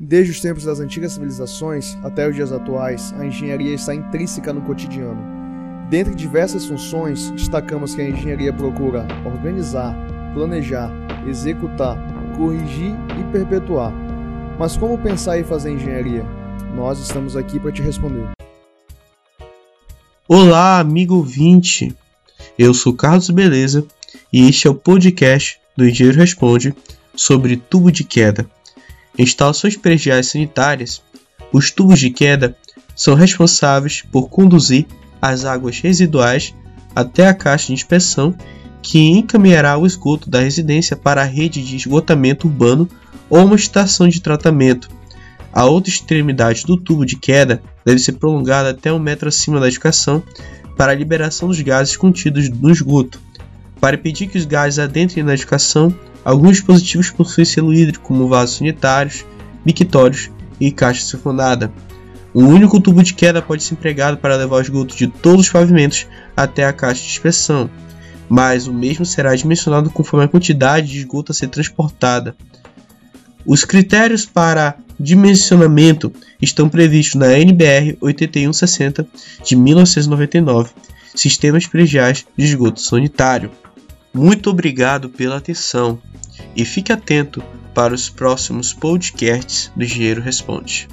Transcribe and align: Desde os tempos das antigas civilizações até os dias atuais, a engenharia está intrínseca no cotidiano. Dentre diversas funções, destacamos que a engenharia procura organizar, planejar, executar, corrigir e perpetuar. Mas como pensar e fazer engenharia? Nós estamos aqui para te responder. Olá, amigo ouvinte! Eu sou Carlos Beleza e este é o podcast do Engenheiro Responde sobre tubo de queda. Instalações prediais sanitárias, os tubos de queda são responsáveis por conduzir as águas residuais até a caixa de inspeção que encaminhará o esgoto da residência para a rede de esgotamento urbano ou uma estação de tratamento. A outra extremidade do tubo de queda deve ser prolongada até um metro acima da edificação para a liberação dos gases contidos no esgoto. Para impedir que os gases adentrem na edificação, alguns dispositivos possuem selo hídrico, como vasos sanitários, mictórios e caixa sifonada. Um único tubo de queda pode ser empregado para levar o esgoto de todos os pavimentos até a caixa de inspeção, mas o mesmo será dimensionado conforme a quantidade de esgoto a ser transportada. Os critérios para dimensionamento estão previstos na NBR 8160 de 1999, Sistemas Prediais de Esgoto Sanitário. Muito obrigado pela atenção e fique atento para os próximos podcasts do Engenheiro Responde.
Desde 0.00 0.30
os 0.30 0.40
tempos 0.40 0.62
das 0.62 0.78
antigas 0.78 1.12
civilizações 1.14 1.98
até 2.04 2.28
os 2.28 2.34
dias 2.34 2.52
atuais, 2.52 3.12
a 3.18 3.26
engenharia 3.26 3.74
está 3.74 3.92
intrínseca 3.92 4.52
no 4.52 4.60
cotidiano. 4.60 5.20
Dentre 5.90 6.14
diversas 6.14 6.66
funções, 6.66 7.32
destacamos 7.32 7.96
que 7.96 8.02
a 8.02 8.08
engenharia 8.08 8.52
procura 8.52 9.08
organizar, 9.26 9.96
planejar, 10.34 10.92
executar, 11.26 11.98
corrigir 12.36 12.94
e 13.18 13.32
perpetuar. 13.32 13.92
Mas 14.56 14.76
como 14.76 14.96
pensar 14.98 15.36
e 15.36 15.42
fazer 15.42 15.72
engenharia? 15.72 16.24
Nós 16.76 17.00
estamos 17.00 17.36
aqui 17.36 17.58
para 17.58 17.72
te 17.72 17.82
responder. 17.82 18.28
Olá, 20.28 20.78
amigo 20.78 21.16
ouvinte! 21.16 21.92
Eu 22.56 22.72
sou 22.72 22.94
Carlos 22.94 23.30
Beleza 23.30 23.84
e 24.32 24.48
este 24.48 24.68
é 24.68 24.70
o 24.70 24.74
podcast 24.76 25.58
do 25.76 25.88
Engenheiro 25.88 26.18
Responde 26.18 26.72
sobre 27.16 27.56
tubo 27.56 27.90
de 27.90 28.04
queda. 28.04 28.48
Instalações 29.18 29.76
prediais 29.76 30.28
sanitárias, 30.28 31.02
os 31.52 31.70
tubos 31.70 31.98
de 31.98 32.10
queda 32.10 32.56
são 32.94 33.14
responsáveis 33.14 34.02
por 34.02 34.28
conduzir 34.28 34.86
as 35.20 35.44
águas 35.44 35.80
residuais 35.80 36.54
até 36.94 37.26
a 37.26 37.34
caixa 37.34 37.68
de 37.68 37.72
inspeção 37.72 38.34
que 38.82 38.98
encaminhará 38.98 39.76
o 39.76 39.86
esgoto 39.86 40.30
da 40.30 40.40
residência 40.40 40.96
para 40.96 41.22
a 41.22 41.24
rede 41.24 41.64
de 41.64 41.76
esgotamento 41.76 42.46
urbano 42.46 42.88
ou 43.28 43.44
uma 43.44 43.56
estação 43.56 44.08
de 44.08 44.20
tratamento. 44.20 44.88
A 45.52 45.64
outra 45.64 45.90
extremidade 45.90 46.64
do 46.64 46.76
tubo 46.76 47.04
de 47.04 47.16
queda 47.16 47.62
deve 47.84 47.98
ser 47.98 48.12
prolongada 48.12 48.70
até 48.70 48.92
um 48.92 48.98
metro 48.98 49.28
acima 49.28 49.58
da 49.58 49.66
edificação 49.66 50.22
para 50.76 50.92
a 50.92 50.94
liberação 50.94 51.48
dos 51.48 51.60
gases 51.60 51.96
contidos 51.96 52.48
no 52.48 52.70
esgoto. 52.70 53.20
Para 53.80 53.96
impedir 53.96 54.28
que 54.28 54.38
os 54.38 54.44
gases 54.44 54.78
adentrem 54.78 55.24
na 55.24 55.34
edificação, 55.34 55.94
alguns 56.24 56.56
dispositivos 56.56 57.10
possuem 57.10 57.44
selo 57.44 57.72
hídrico, 57.72 58.04
como 58.04 58.28
vasos 58.28 58.56
sanitários, 58.56 59.24
mictórios 59.64 60.30
e 60.60 60.70
caixa 60.72 61.04
sifonada. 61.04 61.72
Um 62.34 62.46
único 62.46 62.80
tubo 62.80 63.02
de 63.02 63.14
queda 63.14 63.40
pode 63.40 63.62
ser 63.62 63.74
empregado 63.74 64.18
para 64.18 64.36
levar 64.36 64.56
o 64.56 64.60
esgoto 64.60 64.96
de 64.96 65.06
todos 65.06 65.46
os 65.46 65.52
pavimentos 65.52 66.06
até 66.36 66.64
a 66.64 66.72
caixa 66.72 67.02
de 67.02 67.08
inspeção, 67.08 67.70
mas 68.28 68.66
o 68.66 68.72
mesmo 68.72 69.06
será 69.06 69.34
dimensionado 69.34 69.90
conforme 69.90 70.26
a 70.26 70.28
quantidade 70.28 70.88
de 70.88 70.98
esgoto 70.98 71.32
a 71.32 71.34
ser 71.34 71.48
transportada. 71.48 72.36
Os 73.46 73.64
critérios 73.64 74.26
para 74.26 74.76
dimensionamento 75.00 76.12
estão 76.42 76.68
previstos 76.68 77.14
na 77.14 77.38
NBR 77.38 77.96
8160 78.00 79.06
de 79.44 79.56
1999, 79.56 80.70
Sistemas 81.14 81.66
Prediais 81.66 82.26
de 82.36 82.44
Esgoto 82.44 82.80
Sanitário. 82.80 83.50
Muito 84.18 84.50
obrigado 84.50 85.08
pela 85.08 85.36
atenção 85.36 86.02
e 86.56 86.64
fique 86.64 86.92
atento 86.92 87.40
para 87.72 87.94
os 87.94 88.10
próximos 88.10 88.74
podcasts 88.74 89.70
do 89.76 89.84
Engenheiro 89.84 90.20
Responde. 90.20 90.88